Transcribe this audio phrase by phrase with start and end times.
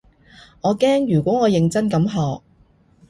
[0.61, 2.41] 我驚如果我認真咁學